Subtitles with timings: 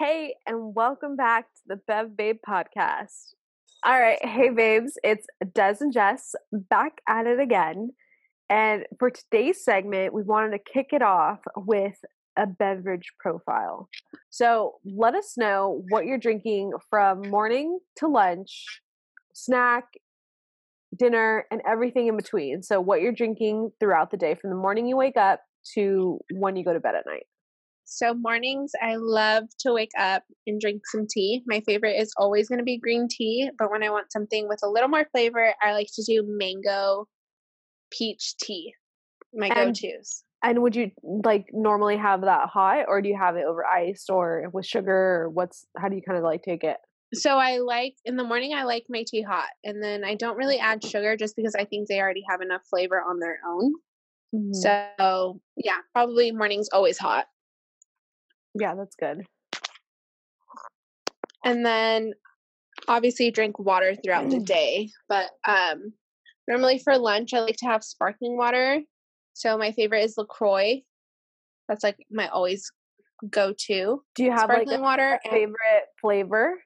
[0.00, 3.34] Hey, and welcome back to the Bev Babe podcast.
[3.84, 7.90] All right, hey babes, it's Des and Jess back at it again.
[8.48, 11.98] And for today's segment, we wanted to kick it off with
[12.38, 13.90] a beverage profile.
[14.30, 18.80] So let us know what you're drinking from morning to lunch,
[19.34, 19.84] snack,
[20.98, 22.62] dinner, and everything in between.
[22.62, 25.42] So, what you're drinking throughout the day from the morning you wake up
[25.74, 27.26] to when you go to bed at night.
[27.92, 31.42] So mornings, I love to wake up and drink some tea.
[31.46, 34.60] My favorite is always going to be green tea, but when I want something with
[34.62, 37.08] a little more flavor, I like to do mango
[37.90, 38.72] peach tea.
[39.34, 40.22] My And- go-tos.
[40.42, 44.06] And would you like normally have that hot, or do you have it over ice
[44.08, 46.78] or with sugar, or what's how do you kind of like take it?
[47.12, 50.38] So I like in the morning I like my tea hot, and then I don't
[50.38, 53.74] really add sugar just because I think they already have enough flavor on their own.
[54.34, 54.52] Mm-hmm.
[54.54, 57.26] So yeah, probably mornings always hot.
[58.54, 59.26] Yeah, that's good.
[61.44, 62.12] and then
[62.88, 65.92] obviously drink water throughout the day but um
[66.48, 68.80] normally for lunch i like to have sparkling water.
[69.34, 70.82] So my favorite is lacroix.
[71.68, 72.70] That's like my always
[73.30, 76.62] go-to Do you have like sparkling a water and favorite flavor?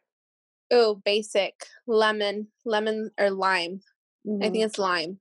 [0.70, 1.55] oh basic.
[1.86, 3.80] Lemon lemon or lime.
[4.27, 4.53] I Mhm.
[4.53, 5.20] think it's lime.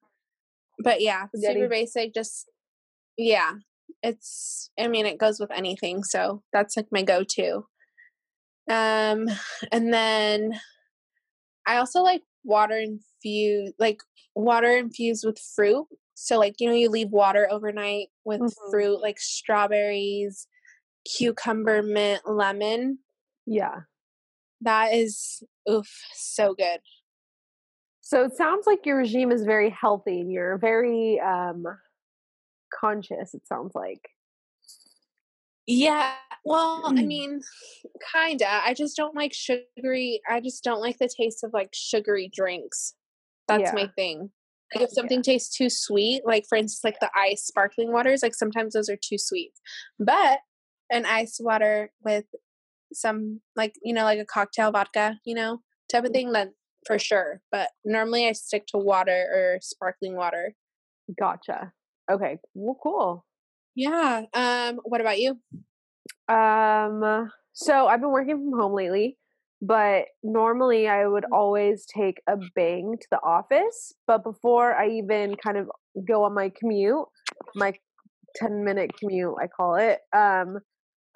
[0.80, 2.50] But yeah super basic just
[3.18, 3.54] yeah
[4.04, 7.66] it's i mean it goes with anything so that's like my go-to
[8.70, 9.28] um
[9.72, 10.52] and then
[11.66, 14.02] i also like water infused like
[14.36, 18.52] water infused with fruit so like you know you leave water overnight with Mhm.
[18.72, 20.48] fruit like strawberries
[21.18, 23.00] cucumber mint lemon
[23.46, 23.82] yeah.
[24.62, 26.80] that is oof so good
[28.02, 31.66] So it sounds like your regime is very healthy and you're very um
[32.84, 34.10] conscious, it sounds like.
[35.66, 37.08] Yeah, well, I Mm.
[37.08, 37.42] mean,
[38.14, 38.62] kinda.
[38.66, 40.22] I just don't like sugary.
[40.30, 42.96] I just don't like the taste of like sugary drinks.
[43.48, 43.74] That's Yeah.
[43.74, 44.32] my thing.
[44.74, 48.34] Like if something tastes too sweet, like for instance, like the ice sparkling waters, like
[48.34, 49.54] sometimes those are too sweet.
[50.00, 50.40] But
[50.92, 52.26] an ice water with
[52.94, 56.54] some like you know like a cocktail vodka, you know, type of thing, then
[56.86, 57.42] for sure.
[57.52, 60.56] But normally I stick to water or sparkling water.
[61.18, 61.72] Gotcha.
[62.12, 62.40] Okay.
[62.54, 63.26] Well, cool.
[63.76, 64.24] Yeah.
[64.34, 64.78] Um.
[64.84, 65.40] What about you?
[66.28, 69.18] Um, so I've been working from home lately,
[69.62, 73.94] but normally I would always take a bang to the office.
[74.08, 75.70] But before I even kind of
[76.08, 77.06] go on my commute,
[77.56, 77.74] my
[78.36, 80.60] 10 minute commute, I call it, um,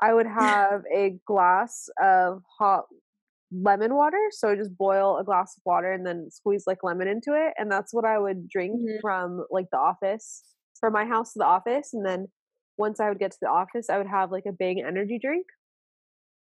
[0.02, 2.86] I would have a glass of hot
[3.52, 4.20] lemon water.
[4.32, 7.54] So I just boil a glass of water and then squeeze like lemon into it.
[7.58, 9.00] And that's what I would drink Mhm.
[9.02, 10.44] from like the office,
[10.80, 11.94] from my house to the office.
[11.94, 12.28] And then
[12.78, 15.48] once I would get to the office, I would have like a big energy drink.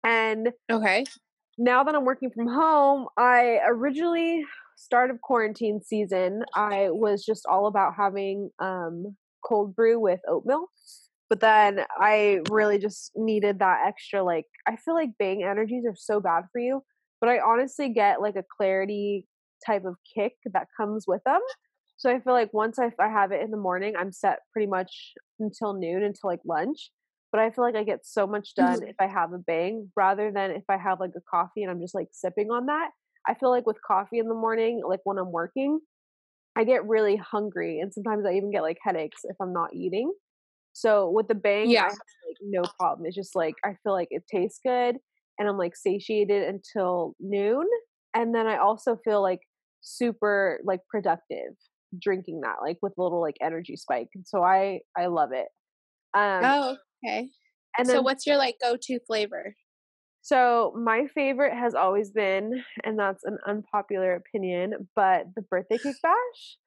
[0.03, 1.05] And Okay.
[1.57, 4.45] now that I'm working from home, I originally
[4.77, 9.15] start of quarantine season, I was just all about having um
[9.45, 10.69] cold brew with oat milk.
[11.29, 15.95] But then I really just needed that extra like I feel like bang energies are
[15.95, 16.83] so bad for you,
[17.21, 19.27] but I honestly get like a clarity
[19.65, 21.41] type of kick that comes with them.
[21.99, 24.67] So I feel like once I, I have it in the morning, I'm set pretty
[24.67, 26.91] much until noon until like lunch.
[27.29, 28.87] But I feel like I get so much done mm-hmm.
[28.87, 31.81] if I have a bang rather than if I have like a coffee and I'm
[31.81, 32.91] just like sipping on that.
[33.27, 35.81] I feel like with coffee in the morning, like when I'm working,
[36.55, 40.13] I get really hungry and sometimes I even get like headaches if I'm not eating.
[40.71, 41.81] So with the bang, Yeah.
[41.81, 43.07] I have like no problem.
[43.07, 44.95] It's just like I feel like it tastes good
[45.37, 47.67] and I'm like satiated until noon.
[48.13, 49.41] And then I also feel like
[49.81, 51.55] super like productive
[51.97, 54.09] drinking that, like with a little like energy spike.
[54.15, 55.47] And so I I love it.
[56.17, 57.29] Um Oh, okay.
[57.77, 59.55] and so what's your like go-to flavor?
[60.21, 65.97] so my favorite has always been, and that's an unpopular opinion, but the birthday cake
[66.03, 66.57] bash.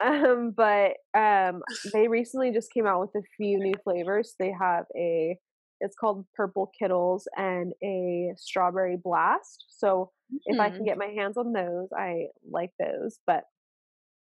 [0.00, 4.34] Um, but um, they recently just came out with a few new flavors.
[4.38, 5.38] They have a,
[5.80, 9.66] it's called Purple Kiddles and a Strawberry Blast.
[9.70, 10.12] So
[10.46, 10.86] if I can Mhm.
[10.86, 13.20] get my hands on those, I like those.
[13.26, 13.44] But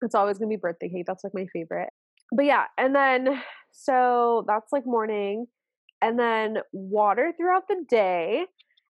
[0.04, 1.06] it's always gonna be birthday cake.
[1.06, 1.90] That's like my favorite.
[2.34, 3.42] But yeah, and then
[3.72, 5.46] so that's like morning,
[6.02, 8.46] and then water throughout the day,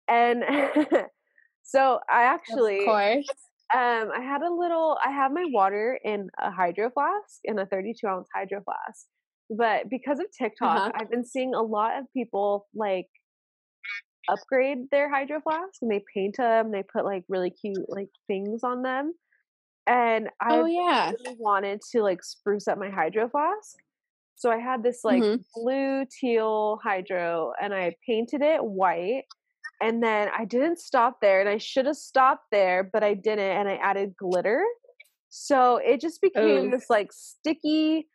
[0.08, 0.44] and
[1.62, 3.48] so I actually of course.
[3.74, 7.66] um I had a little I have my water in a hydro flask in a
[7.66, 9.06] 32 ounce hydro flask.
[9.50, 10.92] But because of TikTok, Uh-huh.
[10.94, 13.08] I've been seeing a lot of people like
[14.28, 18.62] upgrade their hydro flask and they paint them, they put like really cute like things
[18.62, 19.14] on them.
[19.88, 21.14] And I Oh yeah.
[21.24, 23.78] really wanted to like spruce up my hydro flask.
[24.36, 25.44] So I had this like Mhm.
[25.54, 29.24] blue teal hydro and I painted it white
[29.82, 33.40] and then I didn't stop there, and I should have stopped there, but I didn't,
[33.40, 34.64] and I added glitter.
[35.30, 36.72] So it just became Ooh.
[36.72, 38.08] this like sticky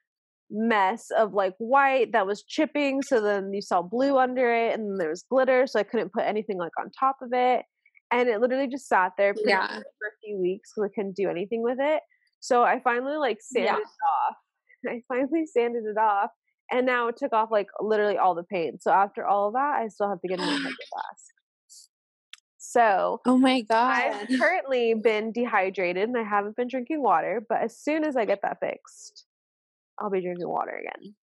[0.52, 3.02] mess of like white that was chipping.
[3.04, 6.24] So then you saw blue under it, and there was glitter, so I couldn't put
[6.26, 7.66] anything like on top of it.
[8.14, 9.68] And it literally just sat there Yeah.
[9.68, 12.02] for a few weeks because I couldn't do anything with it.
[12.40, 13.78] So I finally like sanded Yeah.
[13.80, 13.88] it
[14.30, 14.36] off.
[14.88, 16.30] I finally sanded it off,
[16.72, 18.84] and now it took off like literally all the paint.
[18.84, 21.32] So after all of that, I still have to get a new hydroflask.
[22.58, 23.92] So Oh my god.
[23.92, 28.26] I've currently been dehydrated and I haven't been drinking water, but as soon as I
[28.26, 29.26] get that fixed,
[30.00, 31.16] I'll be drinking water again.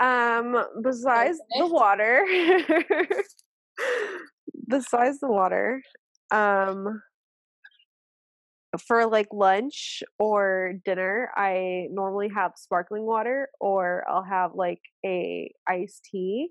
[0.00, 2.24] Um, besides the water,
[4.70, 5.82] besides the water,
[6.32, 7.02] um,
[8.86, 15.52] for like lunch or dinner, I normally have sparkling water or I'll have like a
[15.68, 16.50] iced tea.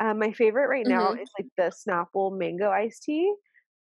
[0.00, 1.20] Um, my favorite right now Mhm.
[1.20, 3.34] is like the Snapple mango iced tea.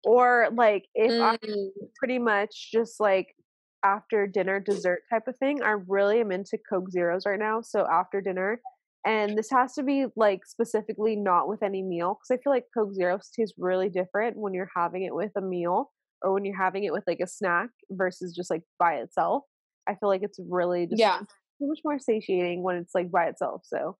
[0.03, 3.35] Or like if I Mm, pretty much just like
[3.83, 5.61] after dinner dessert type of thing.
[5.63, 7.61] I really am into Coke Zeros right now.
[7.61, 8.61] So after dinner,
[9.05, 12.65] and this has to be like specifically not with any meal because I feel like
[12.75, 15.91] Coke Zero tastes really different when you're having it with a meal
[16.21, 19.43] or when you're having it with like a snack versus just like by itself.
[19.87, 21.19] I feel like it's really just yeah.
[21.19, 23.63] so much more satiating when it's like by itself.
[23.65, 23.97] So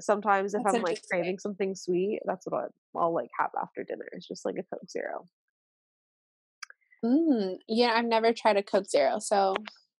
[0.00, 3.84] sometimes if That's I'm like craving something sweet, that's what I'll, I'll like have after
[3.84, 4.06] dinner.
[4.12, 5.26] It's just like a Coke Zero.
[7.04, 9.54] Mm, yeah, I've never tried a Coke Zero, so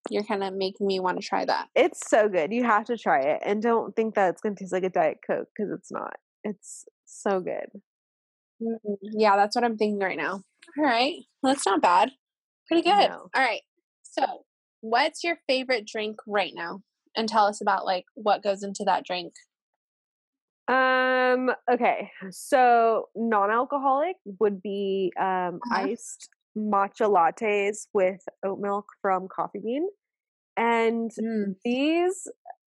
[0.08, 1.68] you're kind of making me want to try that.
[1.74, 2.52] It's so good.
[2.52, 5.18] You have to try it, and don't think that it's gonna taste like a Diet
[5.26, 6.14] Coke because it's not.
[6.44, 7.66] It's so good.
[8.62, 10.42] Mm, Yeah, that's what I'm thinking right now.
[10.78, 11.16] All right.
[11.42, 12.10] Well, that's not bad.
[12.68, 13.08] Pretty good.
[13.10, 13.28] No.
[13.34, 13.62] All right.
[14.02, 14.44] So,
[14.80, 16.82] what's your favorite drink right now?
[17.16, 19.32] And tell us about like what goes into that drink.
[20.68, 21.50] Um.
[21.72, 22.10] Okay.
[22.30, 25.82] So non-alcoholic would be um Uh-huh.
[25.88, 29.88] iced matcha lattes with oat milk from Coffee Bean,
[30.56, 31.60] and Mm.
[31.64, 32.28] these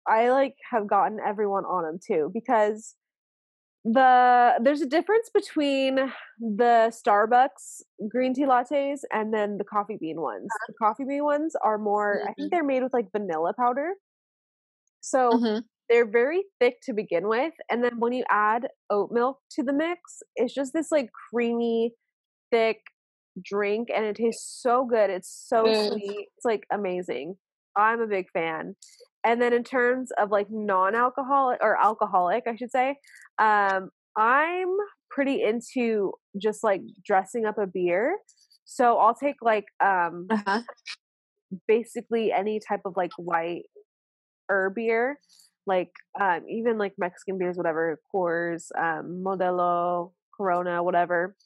[0.08, 2.96] I like have gotten everyone on them too because
[3.84, 5.96] the there's a difference between
[6.40, 10.61] the Starbucks green tea lattes and then the coffee bean ones.
[10.69, 12.34] The coffee bean ones are more I Mhm.
[12.34, 13.93] think they're made with like vanilla powder.
[15.02, 15.67] So Mhm.
[15.88, 19.73] they're very thick to begin with and then when you add oat milk to the
[19.73, 21.93] mix, it's just this like creamy
[22.50, 22.81] thick
[23.42, 25.10] drink and it tastes so good.
[25.10, 25.90] It's so Mm.
[25.90, 26.28] sweet.
[26.36, 27.36] It's like amazing.
[27.76, 28.76] I'm a big fan.
[29.24, 32.96] And then in terms of like non-alcoholic or alcoholic, I should say,
[33.38, 34.68] um, I'm
[35.10, 38.18] pretty into just like dressing up a beer.
[38.64, 40.62] So I'll take like um Uh-huh.
[41.68, 43.62] basically any type of like white
[44.50, 45.18] or beer,
[45.66, 45.90] like
[46.20, 51.36] um even like Mexican beers, whatever, Coors, um, Modelo, Corona, whatever.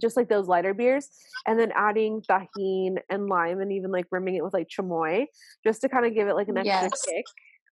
[0.00, 1.08] Just like those lighter beers,
[1.46, 5.26] and then adding Tajín and lime, and even like rimming it with like chamoy,
[5.64, 7.02] just to kind of give it like an extra Yes.
[7.06, 7.24] kick.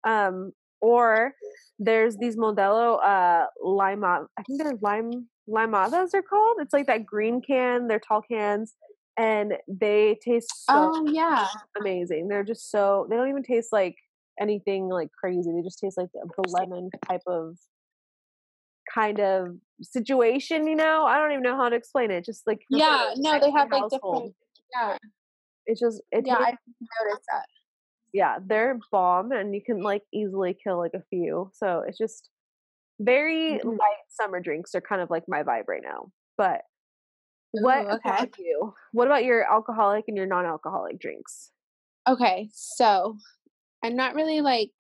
[0.05, 1.35] Um, or
[1.79, 6.59] there's these Modelo uh lima, I think they're lime limadas they're called.
[6.61, 8.75] It's like that green can, they're tall cans,
[9.17, 11.47] and they taste so Oh yeah.
[11.79, 12.29] amazing.
[12.29, 13.97] They're just so they don't even taste like
[14.39, 15.51] anything like crazy.
[15.53, 17.57] They just taste like the, the lemon type of
[18.95, 21.05] kind of situation, you know?
[21.05, 22.25] I don't even know how to explain it.
[22.25, 23.13] Just like Yeah.
[23.17, 24.35] No, they have like different.
[24.75, 24.99] Yeah.
[25.67, 26.57] It's just it Yeah, I
[27.05, 27.47] noticed that.
[28.13, 31.51] yeah, they're bomb and you can like easily kill like a few.
[31.55, 32.29] So it's just
[33.01, 33.79] very Mhm.
[33.79, 36.13] light summer drinks are kind of like my vibe right now.
[36.37, 36.63] But
[37.53, 38.17] what Ooh, okay.
[38.17, 38.75] about you?
[38.93, 41.53] What about your alcoholic and your non-alcoholic drinks?
[42.09, 43.17] Okay, so
[43.83, 44.73] I'm not really like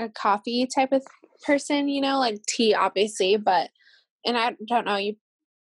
[0.00, 1.02] a coffee type of
[1.46, 3.70] person, you know, like tea, obviously, but
[4.24, 5.14] and I don't know, you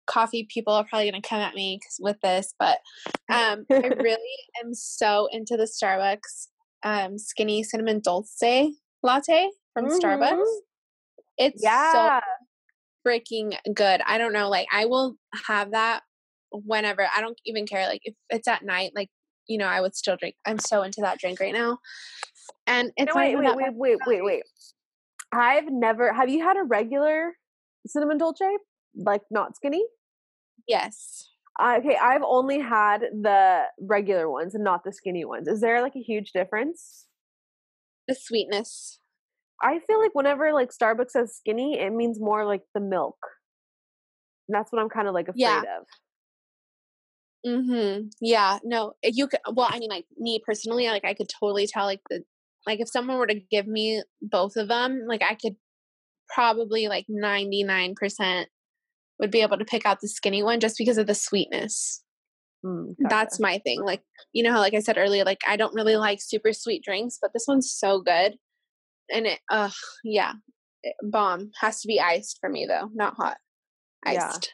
[0.06, 2.78] coffee people are probably gonna come at me with this, but
[3.30, 6.48] um, I really am so into the Starbucks
[6.84, 8.42] um skinny cinnamon dulce
[9.02, 10.32] latte from Starbucks.
[10.32, 10.58] Mhm.
[11.38, 11.92] It's Yeah.
[11.92, 12.20] so
[13.06, 14.00] freaking good.
[14.06, 16.02] I don't know, like I will have that
[16.50, 17.06] whenever.
[17.14, 17.86] I don't even care.
[17.86, 19.08] Like if it's at night, like
[19.48, 20.36] you know, I would still drink.
[20.46, 21.78] I'm so into that drink right now.
[22.72, 24.42] And it's No, wait, wait, wait, wait, wait, wait.
[25.32, 26.12] I've never.
[26.12, 27.32] Have you had a regular
[27.86, 28.56] cinnamon dolce,
[28.96, 29.84] like not skinny?
[30.68, 31.28] Yes.
[31.60, 35.48] Uh, okay, I've only had the regular ones and not the skinny ones.
[35.48, 37.06] Is there like a huge difference?
[38.08, 39.00] The sweetness.
[39.62, 43.16] I feel like whenever like Starbucks says skinny, it means more like the milk.
[44.48, 45.62] And that's what I'm kind of like afraid Yeah.
[45.78, 45.86] of.
[47.46, 48.12] Mhm.
[48.20, 48.94] Yeah, no.
[49.02, 52.00] eh, You could well, I mean like me personally, like I could totally tell like
[52.08, 52.24] the
[52.66, 55.56] like if someone were to give me both of them, like I could
[56.28, 58.46] probably like 99%
[59.18, 62.02] would be able to pick out the skinny one just because of the sweetness.
[62.64, 63.82] Mm, That's my thing.
[63.82, 64.02] Like,
[64.32, 67.18] you know how like I said earlier, like I don't really like super sweet drinks,
[67.20, 68.36] but this one's so good.
[69.12, 69.70] And it uh
[70.04, 70.32] yeah.
[70.82, 71.50] It, bomb.
[71.60, 73.36] Has to be iced for me though, not hot.
[74.06, 74.28] Yeah.
[74.28, 74.52] Iced.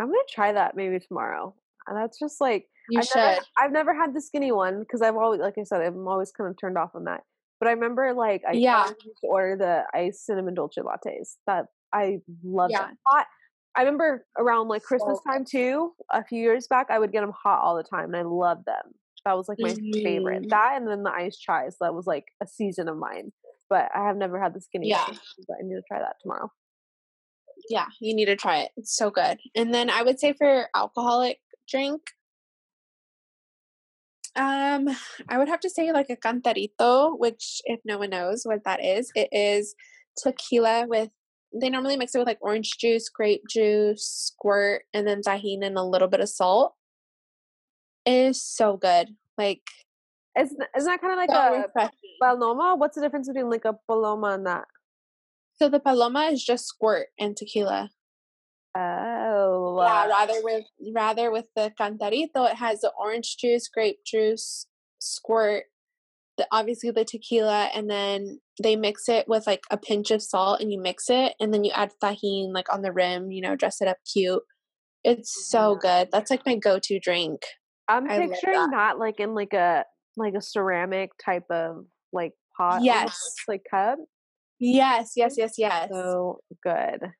[0.00, 1.54] I'm gonna try that maybe tomorrow.
[1.86, 3.16] And that's just like You I've should.
[3.16, 6.32] never, I've never had the skinny one because I've always, like I said, I'm always
[6.32, 7.22] kind of turned off on that.
[7.66, 8.86] But I remember, like, I Yeah.
[8.86, 11.36] used to order the iced cinnamon dolce lattes.
[11.48, 12.86] That I love Yeah.
[12.86, 13.26] them hot.
[13.74, 15.96] I remember around like Christmas time too.
[16.12, 18.66] A few years back, I would get them hot all the time, and I loved
[18.66, 18.94] them.
[19.24, 20.44] That was like my favorite.
[20.44, 20.50] Mhm.
[20.50, 21.76] That and then the iced chais.
[21.80, 23.32] That was like a season of mine.
[23.68, 24.86] But I have never had the skinny.
[24.88, 25.04] Yeah.
[25.48, 26.52] But I need to try that tomorrow.
[27.68, 28.70] Yeah, you need to try it.
[28.76, 29.40] It's so good.
[29.56, 32.02] And then I would say for alcoholic drink,
[34.36, 34.88] um,
[35.28, 38.84] I would have to say like a cantarito, which if no one knows what that
[38.84, 39.74] is, it is
[40.16, 41.10] tequila with
[41.58, 45.78] they normally mix it with like orange juice, grape juice, squirt, and then Tajín and
[45.78, 46.74] a little bit of salt.
[48.04, 49.08] It is so good.
[49.38, 49.62] Like
[50.38, 52.16] Isn't, isn't that kind of like so a refreshing.
[52.20, 52.74] paloma?
[52.76, 54.64] What's the difference between like a paloma and that?
[55.58, 57.90] So the paloma is just squirt and tequila.
[58.78, 60.64] Oh, Yeah, uh, rather with
[60.94, 64.66] rather with the cantarito, it has the orange juice, grape juice,
[64.98, 65.64] squirt,
[66.36, 70.60] the obviously the tequila, and then they mix it with like a pinch of salt,
[70.60, 73.56] and you mix it, and then you add Tajín like on the rim, you know,
[73.56, 74.42] dress it up cute.
[75.04, 76.08] It's so good.
[76.10, 77.42] That's like my go-to drink.
[77.88, 78.70] I'm I picturing that.
[78.72, 78.98] that.
[78.98, 79.84] like in like a
[80.16, 82.98] like a ceramic type of like pot, Yes.
[83.00, 83.98] almost, like cup.
[84.58, 85.88] Yes, yes, yes, yes.
[85.92, 87.12] So good.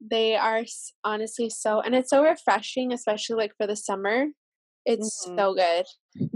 [0.00, 0.64] They are
[1.04, 4.26] honestly so, and it's so refreshing, especially like for the summer.
[4.86, 5.36] It's Mhm.
[5.36, 5.86] so good.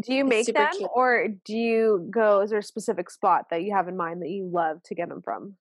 [0.00, 0.90] Do you make them, cute.
[0.94, 2.40] or do you go?
[2.40, 5.08] Is there a specific spot that you have in mind that you love to get
[5.08, 5.56] them from?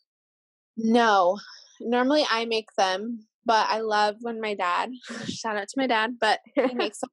[0.77, 1.39] No,
[1.79, 4.91] normally I make them, but I love when my dad,
[5.27, 7.09] shout out to my dad, but he makes them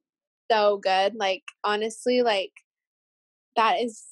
[0.51, 1.15] so good.
[1.15, 2.51] Like, honestly, like,
[3.55, 4.03] that is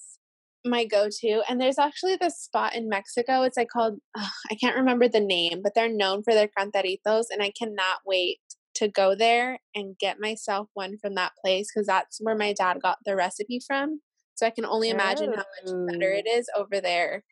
[0.70, 1.42] my go to.
[1.50, 3.44] And there's actually this spot in Mexico.
[3.44, 7.26] It's like called, ugh, I can't remember the name, but they're known for their cantaritos.
[7.32, 8.40] And I cannot wait
[8.76, 12.78] to go there and get myself one from that place because that's where my dad
[12.82, 14.00] got the recipe from.
[14.36, 16.18] So I can only imagine how much better Oh.
[16.18, 17.24] it is over there.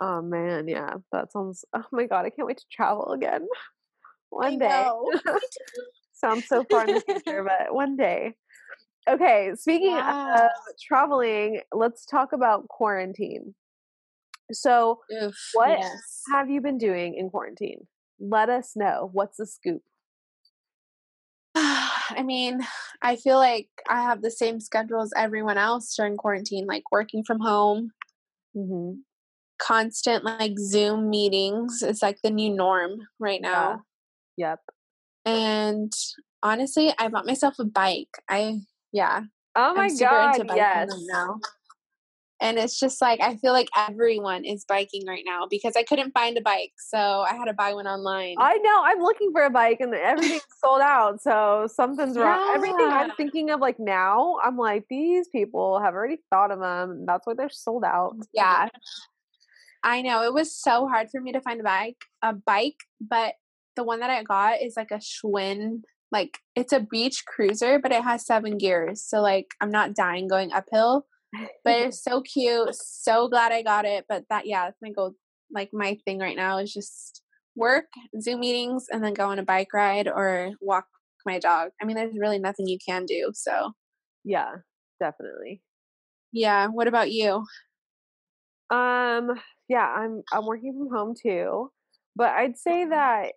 [0.00, 1.64] Oh man, yeah, that sounds.
[1.74, 3.46] Oh my god, I can't wait to travel again.
[4.30, 5.30] One I day.
[6.12, 8.34] Sounds so far in the future, but one day.
[9.08, 10.44] Okay, speaking Yeah.
[10.44, 13.54] of traveling, let's talk about quarantine.
[14.52, 16.22] So, Oof, What yes.
[16.32, 17.86] have you been doing in quarantine?
[18.20, 19.10] Let us know.
[19.12, 19.82] What's the scoop?
[21.54, 22.60] I mean,
[23.02, 27.24] I feel like I have the same schedule as everyone else during quarantine, like working
[27.24, 27.90] from home,
[28.56, 29.00] Mm-hmm.
[29.58, 33.84] constant like Zoom meetings is like the new norm right now.
[34.36, 34.60] Yep.
[35.24, 35.92] And
[36.42, 38.18] honestly, I bought myself a bike.
[38.28, 38.60] I
[38.92, 39.22] yeah,
[39.54, 40.90] Oh my god, yes.
[40.90, 41.38] right now.
[42.40, 46.10] And it's just like I feel like everyone is biking right now because I couldn't
[46.12, 48.34] find a bike, so I had to buy one online.
[48.38, 48.82] I know.
[48.84, 51.22] I'm looking for a bike and everything's sold out.
[51.22, 52.52] So something's wrong.
[52.54, 57.04] Everything I'm thinking of like now, I'm like, these people have already thought of them.
[57.06, 58.16] That's why they're sold out.
[58.16, 58.68] Mm, yeah.
[59.84, 63.34] I know it was so hard for me to find a bike, a bike, but
[63.76, 65.82] the one that I got is like a Schwinn,
[66.12, 69.02] like it's a beach cruiser, but it has seven gears.
[69.02, 71.06] So like I'm not dying going uphill,
[71.64, 72.74] but it's so cute.
[72.74, 74.04] So glad I got it.
[74.08, 75.14] But that yeah, that's my goal.
[75.50, 77.22] Like my thing right now is just
[77.56, 77.86] work,
[78.20, 80.86] Zoom meetings, and then go on a bike ride or walk
[81.24, 81.70] my dog.
[81.80, 83.30] I mean, there's really nothing you can do.
[83.34, 83.72] So
[84.24, 84.52] yeah,
[85.00, 85.62] definitely.
[86.32, 86.68] yeah.
[86.68, 87.44] What about you?
[88.70, 89.30] Um,
[89.68, 91.70] yeah, I'm I'm working from home too,
[92.14, 93.32] but I'd say that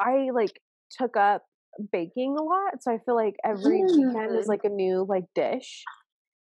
[0.00, 0.60] I like
[0.90, 1.42] took up
[1.92, 4.48] baking a lot, so I feel like every weekend is Mm.
[4.48, 5.84] like a new like dish.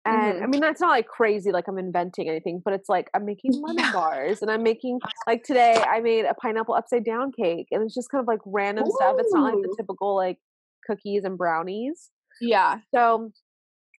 [0.04, 0.50] And I Mhm.
[0.50, 3.90] mean, that's not like crazy, like I'm inventing anything, but it's like I'm making lemon
[3.92, 7.94] bars and I'm making like today I made a pineapple upside down cake and it's
[7.94, 9.16] just kind of like random stuff.
[9.18, 10.38] It's not like the typical like
[10.86, 12.10] cookies and brownies.
[12.40, 12.78] Yeah.
[12.94, 13.32] So,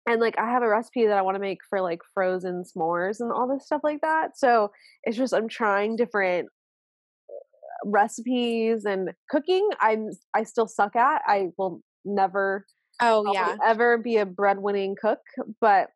[0.07, 3.19] and like I have a recipe that I want to make for like frozen s'mores
[3.19, 4.37] and all this stuff like that.
[4.37, 4.71] So
[5.03, 6.47] it's just I'm trying different
[7.91, 9.69] recipes and cooking.
[9.79, 11.21] I'm I still suck at.
[11.27, 12.65] I will never
[12.99, 13.55] Oh yeah.
[13.63, 15.19] ever be a breadwinning cook,
[15.61, 15.89] but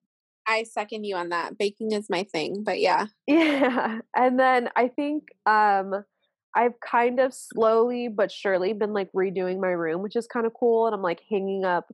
[0.47, 1.57] I second you on that.
[1.57, 3.07] Baking is my thing, but yeah.
[3.27, 3.99] yeah.
[4.15, 5.93] And then I think um
[6.55, 10.53] I've kind of slowly but surely been like redoing my room, which is kind of
[10.59, 10.85] cool.
[10.87, 11.85] And I'm like hanging up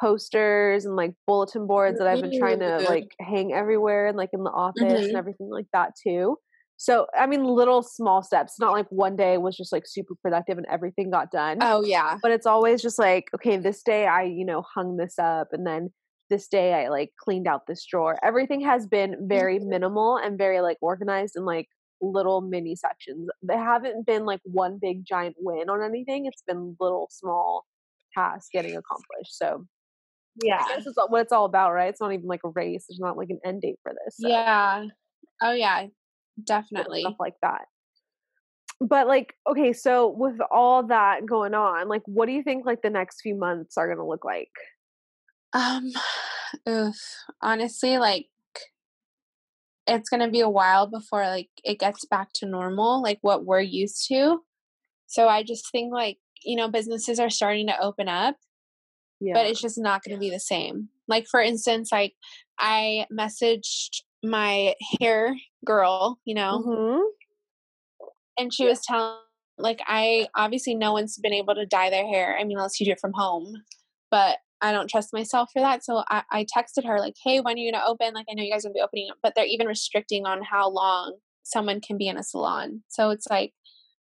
[0.00, 4.30] posters and like bulletin boards that I've been trying to like hang everywhere and like
[4.32, 5.08] in the office Mhm.
[5.08, 6.38] and everything like that too.
[6.82, 8.58] So, I mean, little small steps.
[8.58, 11.58] Not like one day was just like super productive and everything got done.
[11.60, 12.16] Oh, yeah.
[12.22, 15.66] But it's always just like, okay, this day I, you know, hung this up and
[15.66, 15.92] then
[16.30, 18.16] this day I like cleaned out this drawer.
[18.22, 19.68] Everything has been very Mm-hmm.
[19.68, 21.68] minimal and very like organized in like
[22.00, 23.28] little mini sections.
[23.42, 26.24] They haven't been like one big giant win on anything.
[26.24, 27.66] It's been little small
[28.16, 29.36] tasks getting accomplished.
[29.36, 29.66] So
[30.42, 30.64] Yeah.
[30.66, 31.90] I guess it's what it's all about, right?
[31.90, 32.86] It's not even like a race.
[32.88, 34.16] There's not like an end date for this.
[34.18, 34.86] So Yeah.
[35.42, 35.88] Oh, yeah.
[36.42, 37.00] Definitely.
[37.02, 37.62] stuff like that.
[38.80, 42.80] But like, okay, so with all that going on, like, what do you think like
[42.82, 44.50] the next few months are gonna look like?
[45.52, 45.90] Um,
[46.68, 46.96] oof.
[47.42, 48.26] Honestly, like,
[49.86, 53.60] it's gonna be a while before like it gets back to normal, like what we're
[53.60, 54.38] used to.
[55.06, 58.36] So I just think like you know businesses are starting to open up,
[59.20, 59.34] Yeah.
[59.34, 60.88] but it's just not going to be the same.
[61.08, 62.14] Like for instance, like
[62.58, 67.02] I messaged my hair girl, you know, Mhm.
[68.38, 69.18] and she was telling
[69.58, 72.36] like I obviously no one's been able to dye their hair.
[72.38, 73.62] I mean, unless you do it from home,
[74.10, 75.84] but I don't trust myself for that.
[75.84, 78.14] So I, I texted her like, "Hey, when are you gonna open?
[78.14, 79.18] Like, I know you guys are gonna be opening, up.
[79.22, 82.82] but they're even restricting on how long someone can be in a salon.
[82.88, 83.52] So it's like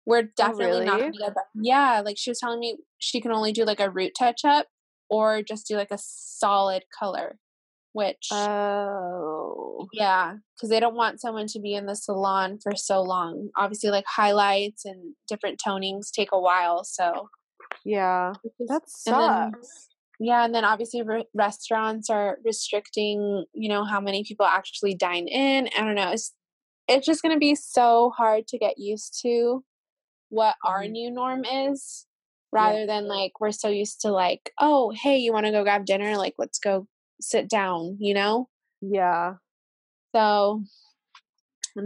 [0.06, 1.12] we're definitely not really?
[1.12, 1.44] gonna get back.
[1.54, 4.66] Yeah, like she was telling me she can only do like a root touch up
[5.10, 7.38] or just do like a solid color,
[7.94, 9.88] which Oh.
[9.92, 13.50] yeah, because they don't want someone to be in the salon for so long.
[13.56, 16.84] Obviously, like highlights and different tonings take a while.
[16.84, 17.28] So
[17.84, 18.32] Yeah.
[18.42, 19.88] That and then- sucks.
[20.18, 25.28] yeah, and then obviously re- restaurants are restricting, you know, how many people actually dine
[25.28, 25.68] in.
[25.76, 26.10] I don't know.
[26.10, 26.32] It's
[26.86, 29.64] it's just going to be so hard to get used to
[30.28, 30.90] what our Mhm.
[30.90, 32.06] new norm is
[32.52, 35.86] rather than like we're so used to like, oh, hey, you want to go grab
[35.86, 36.16] dinner?
[36.18, 36.86] Like let's go
[37.20, 38.48] sit down, you know?
[38.80, 39.34] Yeah.
[40.14, 40.62] So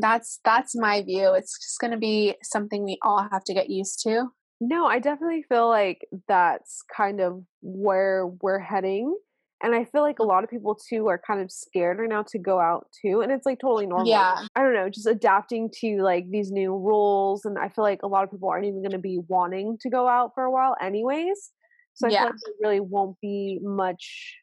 [0.00, 1.32] that's that's my view.
[1.32, 4.28] It's just going to be something we all have to get used to.
[4.60, 9.16] No, I definitely feel like that's kind of where we're heading.
[9.62, 12.22] And I feel like a lot of people too are kind of scared right now
[12.28, 13.22] to go out too.
[13.22, 14.08] And it's like totally normal.
[14.08, 14.46] Yeah.
[14.54, 17.44] I don't know, just adapting to like these new rules.
[17.44, 19.90] And I feel like a lot of people aren't even going to be wanting to
[19.90, 21.50] go out for a while, anyways.
[21.94, 22.20] So I Yeah.
[22.20, 24.36] feel like there really won't be much.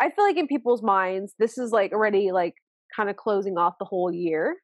[0.00, 2.54] I feel like in people's minds, this is like already like
[2.94, 4.56] kind of closing off the whole year.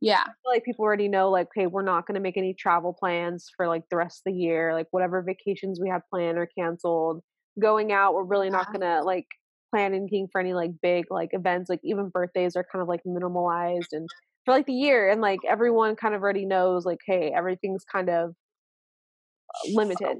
[0.00, 0.20] Yeah.
[0.20, 2.92] I feel like people already know like okay we're not going to make any travel
[2.92, 6.48] plans for like the rest of the year like whatever vacations we had planned are
[6.58, 7.22] canceled
[7.60, 9.26] going out we're really not going to like
[9.70, 13.00] plan anything for any like big like events like even birthdays are kind of like
[13.06, 14.08] minimalized and
[14.44, 18.10] for like the year and like everyone kind of already knows like hey everything's kind
[18.10, 20.18] of uh, limited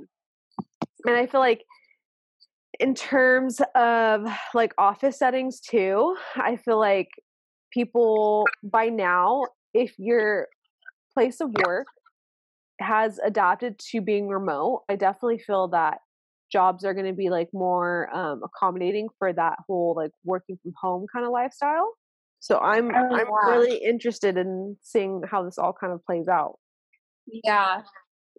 [1.06, 1.62] and i feel like
[2.80, 7.08] in terms of like office settings too i feel like
[7.72, 10.48] people by now if your
[11.12, 11.86] place of work
[12.80, 15.98] has adapted to being remote i definitely feel that
[16.50, 20.72] jobs are going to be like more um, accommodating for that whole like working from
[20.80, 21.92] home kind of lifestyle
[22.40, 23.50] so i'm Oh, i'm yeah.
[23.50, 26.58] really interested in seeing how this all kind of plays out
[27.26, 27.82] Yeah.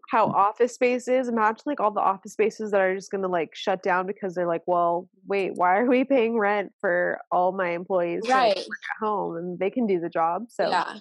[0.10, 3.28] How office space is imagine like all the office spaces that are just going to
[3.28, 7.52] like shut down because they're like well wait why are we paying rent for all
[7.52, 8.58] my employees like, Right.
[8.58, 11.00] at home and they can do the job so yeah.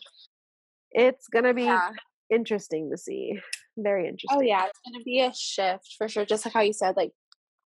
[0.92, 1.90] it's going to be Yeah.
[2.30, 3.38] interesting to see
[3.76, 6.24] very interesting Oh yeah, it's gonna be a shift for sure.
[6.24, 7.10] Just like how you said, like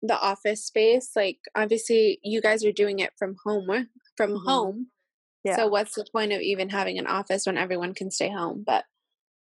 [0.03, 1.11] the office space.
[1.15, 4.45] Like obviously, you guys are doing it from home, from Mhm.
[4.45, 4.87] home.
[5.45, 8.65] yeah So what's the point of even having an office when everyone can stay home?
[8.67, 8.85] But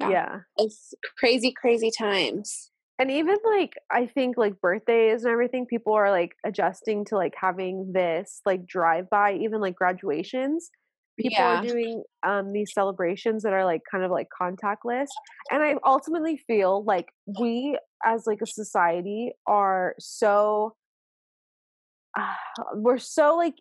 [0.01, 0.09] yeah.
[0.11, 2.71] yeah it's crazy, crazy times.
[2.99, 7.35] and even like i think like birthdays and everything people are like adjusting to like
[7.41, 10.71] having this like drive by even like graduations
[11.19, 15.07] people yeah, are doing um these celebrations that are like kind of like contactless
[15.51, 17.07] and i ultimately feel like
[17.39, 20.75] we as like a society are so
[22.19, 22.35] uh,
[22.75, 23.55] we're so like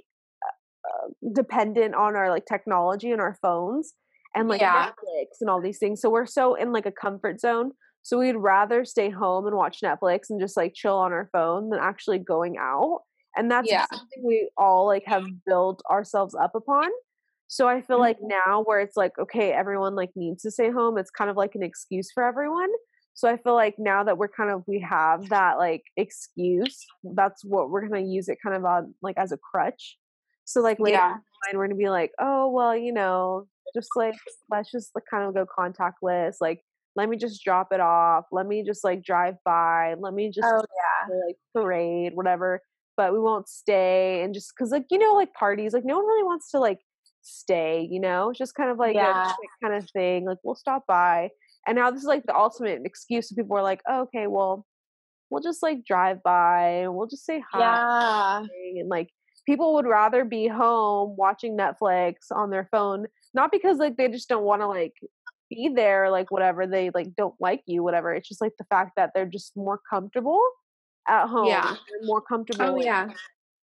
[0.85, 3.93] uh, dependent on our like technology and our phones
[4.35, 4.89] and like Yeah.
[4.89, 8.35] Netflix and all these things so we're so in like a comfort zone so we'd
[8.35, 12.19] rather stay home and watch Netflix and just like chill on our phone than actually
[12.19, 13.01] going out
[13.35, 13.85] and that's Yeah.
[13.91, 16.89] something we all like have built ourselves up upon
[17.47, 18.29] so I feel like Mhm.
[18.47, 21.53] now where it's like, okay, everyone like needs to stay home, it's kind of like
[21.53, 22.69] an excuse for everyone.
[23.13, 27.45] So I feel like now that we're kind of we have that like excuse, that's
[27.45, 29.99] what we're gonna use it kind of on like as a crutch.
[30.45, 31.13] So like later yeah,
[31.51, 34.15] on, we're gonna be like, oh well, you know, just like
[34.49, 36.35] let's just like kind of go contactless.
[36.41, 36.61] Like
[36.95, 38.25] let me just drop it off.
[38.31, 39.95] Let me just like drive by.
[39.99, 42.61] Let me just oh yeah, like parade, whatever.
[42.95, 46.05] But we won't stay and just because like you know like parties, like no one
[46.05, 46.79] really wants to like
[47.23, 48.29] stay, you know?
[48.29, 49.31] It's just kind of like Yeah.
[49.31, 50.25] a quick kind of thing.
[50.25, 51.29] Like we'll stop by.
[51.65, 53.29] And now this is like the ultimate excuse.
[53.29, 54.65] So people are like, oh, okay, well,
[55.29, 57.59] we'll just like drive by and we'll just say hi.
[57.59, 58.45] Yeah.
[58.81, 59.09] And like
[59.45, 64.29] people would rather be home watching Netflix on their phone, not because like they just
[64.29, 64.93] don't want to like
[65.49, 68.13] be there, like whatever, they like don't like you, whatever.
[68.13, 70.41] It's just like the fact that they're just more comfortable
[71.07, 71.47] at home.
[71.47, 71.75] Yeah.
[71.89, 73.09] They're more comfortable Oh yeah.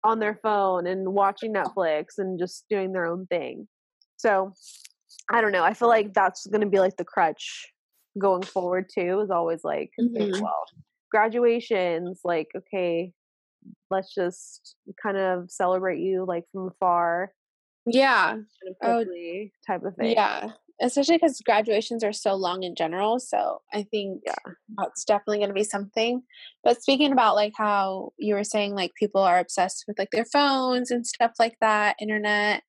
[0.04, 3.66] on their phone and watching Netflix and just doing their own thing.
[4.18, 4.52] So
[5.30, 5.64] I don't know.
[5.64, 7.66] I feel like that's going to be like the crutch
[8.18, 9.20] going forward too.
[9.20, 10.40] Is always like, Mhm.
[10.42, 10.64] well,
[11.10, 13.12] graduations, like okay,
[13.90, 17.32] let's just kind of celebrate you like from afar,
[17.86, 18.30] Yeah.
[18.32, 19.04] kind of Oh,
[19.66, 20.12] type of thing.
[20.12, 20.50] Yeah.
[20.82, 23.18] Especially because graduations are so long in general.
[23.18, 24.34] So I think Yeah.
[24.78, 26.22] that's definitely going to be something.
[26.64, 30.24] But speaking about like how you were saying, like people are obsessed with like their
[30.24, 32.62] phones and stuff like that, internet,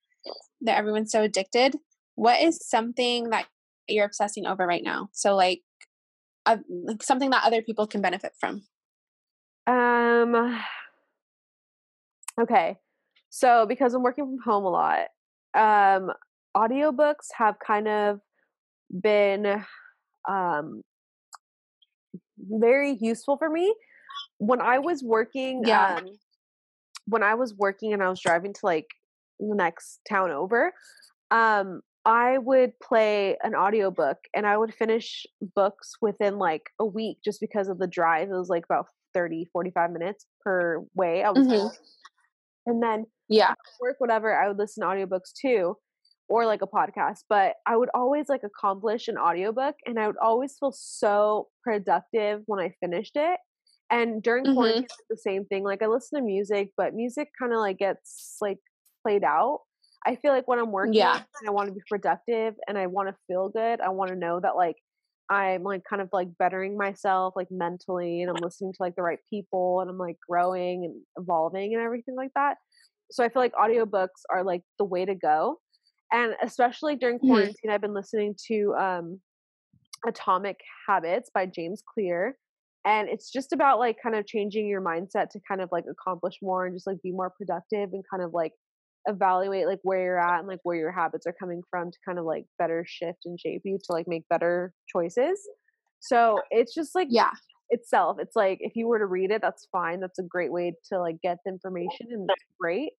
[0.62, 1.77] that everyone's so addicted.
[2.15, 3.47] What is something that
[3.88, 5.07] you're obsessing over right now?
[5.13, 5.62] So like,
[6.45, 8.63] uh, like something that other people can benefit from.
[9.67, 10.60] Um.
[12.41, 12.77] Okay,
[13.30, 15.08] so because I'm working from home a lot,
[15.54, 16.12] um,
[16.56, 18.19] audiobooks have kind of
[19.01, 19.63] been
[20.30, 20.82] um
[22.39, 23.73] very useful for me.
[24.39, 25.97] When I was working, Yeah.
[25.97, 26.19] um,
[27.06, 28.88] when I was working and I was driving to like
[29.39, 30.73] the next town over,
[31.32, 35.25] um, I would play an audiobook and I would finish
[35.56, 38.30] books within like a week just because of the drive.
[38.30, 41.23] It was like about 30, 45 minutes per way.
[41.23, 41.71] I was Mhm.
[42.65, 43.56] And then Yeah.
[43.80, 45.76] work, whatever, I would listen to audiobooks too,
[46.30, 47.19] or like a podcast.
[47.30, 52.43] But I would always like accomplish an audiobook and I would always feel so productive
[52.47, 53.39] when I finished it.
[53.89, 54.47] And during Mhm.
[54.47, 55.63] quarantine, it's the same thing.
[55.63, 58.60] Like I listen to music, but music kind of like gets like
[59.06, 59.62] played out.
[60.06, 61.24] I feel like when I'm working Yeah.
[61.41, 64.15] and I want to be productive and I want to feel good, I want to
[64.17, 64.78] know that like
[65.32, 69.04] I'm like kind of like bettering myself like mentally and I'm listening to like the
[69.04, 72.58] right people and I'm like growing and evolving and everything like that.
[73.12, 75.60] So I feel like audiobooks are like the way to go.
[76.12, 77.28] And especially during Mhm.
[77.28, 79.22] quarantine, I've been listening to um
[80.06, 82.38] Atomic Habits by James Clear.
[82.86, 86.36] And it's just about like kind of changing your mindset to kind of like accomplish
[86.41, 88.54] more and just like be more productive and kind of like
[89.08, 92.20] evaluate like where you're at and like where your habits are coming from to kind
[92.20, 95.40] of like better shift and shape you to like make better choices.
[96.00, 97.32] So it's just like Yeah.
[97.70, 98.18] itself.
[98.20, 100.00] It's like if you were to read it, that's fine.
[100.02, 102.94] That's a great way to like get the information and that's great.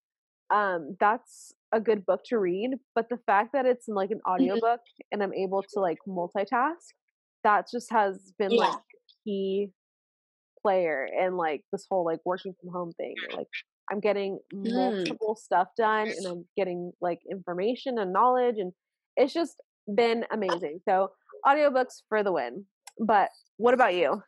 [0.54, 2.72] Um, that's a good book to read.
[2.94, 4.60] But the fact that it's in like an Mhm.
[4.62, 4.80] audiobook
[5.12, 6.94] and I'm able to like multitask,
[7.44, 8.82] that just has been like Yeah.
[8.96, 9.72] a key
[10.62, 13.22] player in like this whole like working from home thing.
[13.30, 13.48] Like
[13.90, 14.72] I'm getting Mm.
[14.72, 18.72] multiple stuff done and I'm getting like information and knowledge and
[19.16, 19.56] it's just
[19.92, 20.80] been amazing.
[20.88, 21.12] So
[21.46, 22.66] audiobooks for the win.
[22.98, 24.22] But what about you?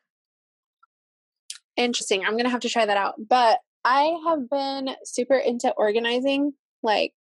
[1.76, 2.24] Interesting.
[2.24, 3.14] I'm gonna have to try that out.
[3.28, 6.54] But I have been super into organizing.
[6.82, 7.12] Like,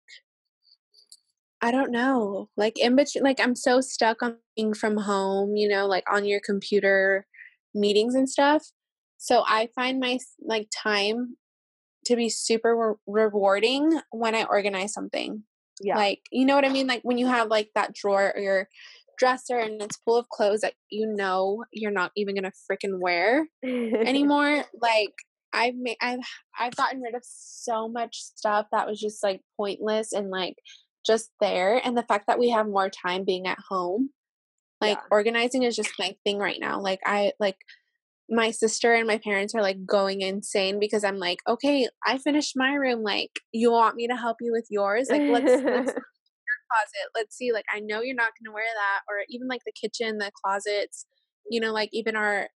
[1.61, 2.49] I don't know.
[2.57, 5.55] Like in between, like I'm so stuck on being from home.
[5.55, 7.25] You know, like on your computer
[7.73, 8.63] meetings and stuff.
[9.17, 11.37] So I find my like time
[12.05, 15.43] to be super re- rewarding when I organize something.
[15.81, 15.95] Yeah.
[15.97, 16.87] Like, you know what I mean?
[16.87, 18.69] Like when you have like that drawer or your
[19.17, 23.47] dresser and it's full of clothes that you know you're not even gonna freaking wear
[23.63, 24.65] anymore.
[24.81, 25.13] like
[25.53, 26.19] I've made I've
[26.59, 30.55] I've gotten rid of so much stuff that was just like pointless and like
[31.05, 31.79] just there.
[31.83, 34.09] And the fact that we have more time being at home,
[34.81, 35.03] like Yeah.
[35.11, 36.79] organizing is just my thing right now.
[36.81, 37.57] Like I like
[38.33, 42.53] my sister and my parents are like going insane because I'm like, okay, I finished
[42.57, 43.03] my room.
[43.03, 45.09] Like, you want me to help you with yours?
[45.11, 45.93] Like, let's let's
[46.71, 47.11] closet.
[47.15, 47.51] Let's see.
[47.53, 51.05] Like, I know you're not gonna wear that, or even like the kitchen, the closets.
[51.49, 52.49] You know, like even our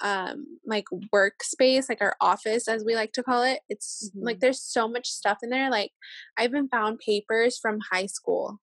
[0.00, 3.60] um like workspace, like our office, as we like to call it.
[3.68, 4.40] It's like Mhm.
[4.40, 5.70] there's so much stuff in there.
[5.70, 5.92] Like,
[6.38, 8.60] I've even found papers from high school.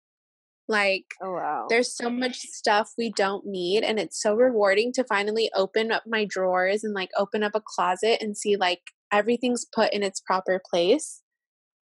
[0.67, 1.65] Like, oh wow.
[1.69, 6.03] there's so much stuff we don't need and it's so rewarding to finally open up
[6.07, 8.79] my drawers and like open up a closet and see like
[9.11, 11.21] everything's put in its proper place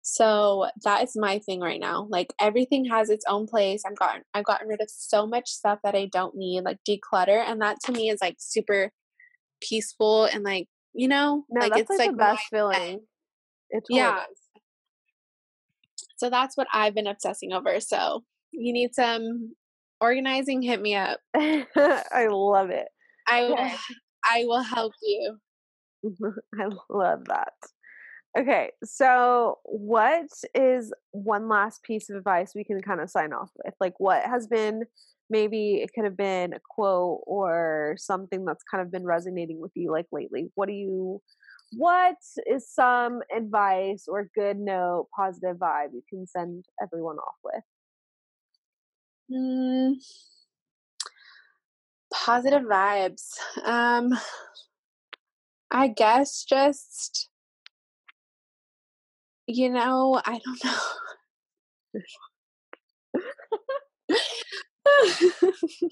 [0.02, 4.22] so that is my thing right now like everything has its own place i've gotten
[4.32, 7.76] i've gotten rid of so much stuff that i don't need like declutter and that
[7.84, 8.90] to me is like super
[9.60, 13.00] peaceful and like you know no, like it's like, like the best feeling.
[13.68, 14.24] It's yeah
[16.16, 19.54] so that's what i've been obsessing over so you need some
[20.00, 21.20] organizing hit me up.
[21.36, 22.88] I love it.
[23.28, 23.76] I will Okay.
[24.24, 25.38] I will help you.
[26.60, 27.52] I love that.
[28.38, 33.50] Okay, so what is one last piece of advice we can kind of sign off
[33.64, 33.74] with?
[33.80, 34.84] Like, what has been
[35.30, 39.72] maybe it could have been a quote or something that's kind of been resonating with
[39.74, 40.50] you like lately?
[40.54, 41.20] What do you,
[41.76, 47.64] what is some advice or good note, positive vibe you can send everyone off with?
[49.30, 49.94] Mm,
[52.12, 53.38] positive vibes.
[53.64, 54.18] Um,
[55.70, 57.28] I guess just
[59.46, 60.78] you know, I don't know.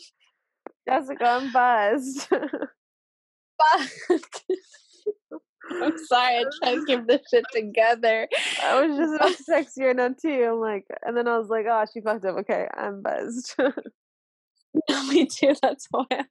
[0.89, 2.29] Jessica, I'm buzzed.
[5.71, 8.29] I'm sorry, I tried to keep this shit together.
[8.63, 10.49] I was just about to text you and too.
[10.53, 12.37] I'm like, and then I was like, oh, she fucked up.
[12.39, 13.55] Okay, I'm buzzed.
[15.09, 15.55] Me too.
[15.63, 16.27] That's why I'm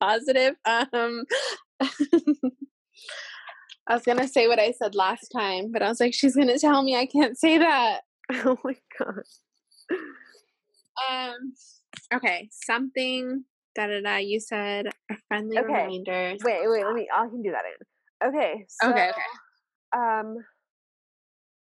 [0.00, 0.54] positive.
[0.64, 1.24] Um,
[3.88, 6.58] I was gonna say what I said last time, but I was like, she's gonna
[6.58, 8.00] tell me I can't say that.
[8.44, 9.24] Oh my god.
[11.10, 11.52] Um.
[12.14, 12.48] Okay.
[12.50, 13.44] Something.
[13.74, 14.16] Da da da.
[14.16, 15.66] You said a friendly okay.
[15.66, 16.36] reminder.
[16.42, 16.84] Wait, wait.
[16.84, 17.08] Let me.
[17.14, 17.86] I can do that in.
[18.26, 18.66] Okay.
[18.68, 19.10] So, okay.
[19.10, 19.22] Okay.
[19.96, 20.36] Um.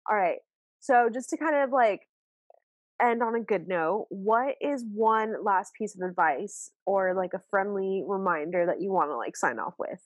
[0.08, 0.38] All right.
[0.80, 2.02] So just to kind of like
[3.02, 7.40] end on a good note, what is one last piece of advice or like a
[7.50, 10.00] friendly reminder that you want to like sign off with?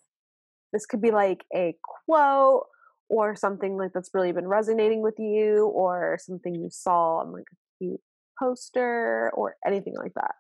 [0.73, 1.77] This could be like a
[2.07, 2.67] quote
[3.09, 7.47] or something like that's really been resonating with you or something you saw on like
[7.53, 8.01] a cute
[8.39, 10.35] poster or anything like that.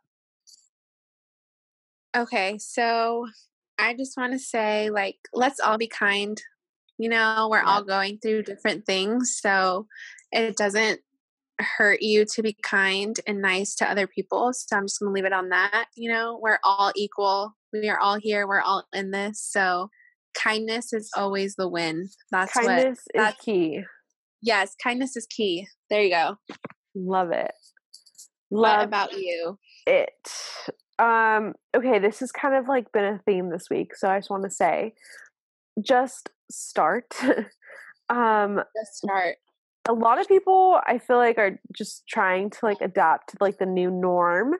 [2.16, 3.26] Okay, so
[3.80, 6.40] I just want to say like let's all be kind.
[6.98, 7.66] You know, we're yeah.
[7.66, 9.86] all going through different things, so
[10.32, 11.00] it doesn't
[11.58, 14.52] hurt you to be kind and nice to other people.
[14.52, 15.86] So I'm just going to leave it on that.
[15.96, 17.56] You know, we're all equal.
[17.72, 18.46] We are all here.
[18.46, 19.40] We're all in this.
[19.42, 19.88] So
[20.34, 22.08] kindness is always the win.
[22.30, 23.82] That's kindness what, that's, is key.
[24.42, 25.66] Yes, kindness is key.
[25.88, 26.36] There you go.
[26.94, 27.52] Love it.
[28.50, 29.58] Love what about you?
[29.86, 30.08] It.
[31.00, 34.30] Um, okay, this has kind of like been a theme this week, so I just
[34.30, 34.94] want to say
[35.80, 37.14] just start.
[38.08, 39.36] um just start.
[39.88, 43.58] A lot of people I feel like are just trying to like adapt to like
[43.58, 44.54] the new norm.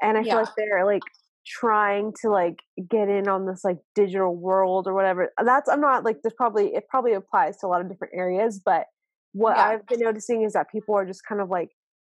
[0.00, 0.32] And I yeah.
[0.32, 1.02] feel like they're like
[1.46, 5.32] trying to like get in on this like digital world or whatever.
[5.44, 8.60] That's I'm not like there's probably it probably applies to a lot of different areas,
[8.64, 8.86] but
[9.32, 9.64] what yeah.
[9.64, 11.70] I've been noticing is that people are just kind of like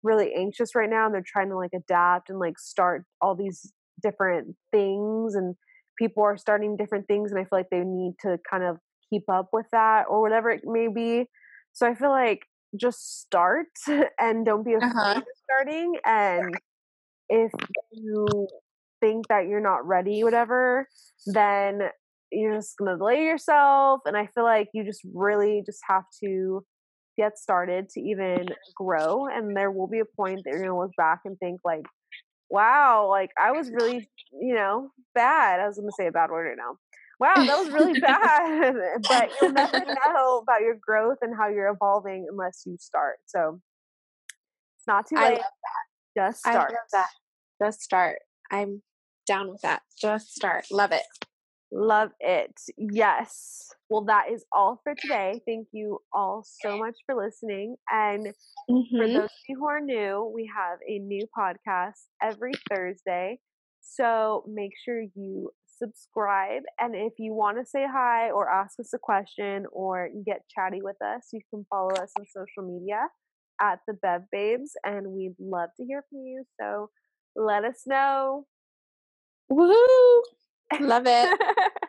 [0.07, 3.73] really anxious right now and they're trying to like adapt and like start all these
[4.03, 5.55] different things and
[5.99, 8.79] people are starting different things and I feel like they need to kind of
[9.11, 11.27] keep up with that or whatever it may be.
[11.73, 12.40] So I feel like
[12.79, 13.66] just start
[14.21, 15.14] and don't be afraid uh-huh.
[15.19, 16.55] of starting and
[17.29, 17.53] if
[17.92, 18.27] you
[19.01, 20.87] think that you're not ready, whatever,
[21.27, 21.81] then
[22.31, 24.01] you're just gonna delay yourself.
[24.05, 26.64] And I feel like you just really just have to
[27.16, 29.26] get started to even grow.
[29.26, 31.85] And there will be a point that you're gonna look back and think like,
[32.50, 35.61] wow, like I was really, you know, bad.
[35.61, 36.79] I was gonna say a bad word right now.
[37.18, 38.74] Wow, that was really bad.
[39.09, 43.16] but you'll never know about your growth and how you're evolving unless you start.
[43.26, 43.61] So
[44.79, 45.40] it's not too late.
[46.16, 46.57] Just start.
[46.57, 47.09] I love that.
[47.62, 48.18] Just start.
[48.50, 48.83] I'm
[49.26, 49.83] down with that.
[50.00, 50.66] Just start.
[50.70, 51.02] Love it.
[51.72, 52.61] Love it.
[52.79, 53.72] Yes.
[53.88, 55.40] Well, that is all for today.
[55.46, 57.76] Thank you all so much for listening.
[57.90, 58.29] And
[58.70, 58.96] mm-hmm.
[58.96, 63.40] for those of you who are new, we have a new podcast every Thursday.
[63.81, 66.62] So make sure you subscribe.
[66.81, 70.81] And if you want to say hi or ask us a question or get chatty
[70.83, 73.09] with us, you can follow us on social media
[73.61, 74.72] at the Bev Babes.
[74.85, 76.44] And we'd love to hear from you.
[76.61, 76.90] So
[77.35, 78.46] let us know.
[79.50, 80.22] Woohoo!
[80.81, 81.40] Love it.